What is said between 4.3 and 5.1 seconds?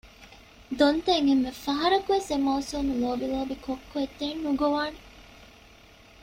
ނުގޮވާނެ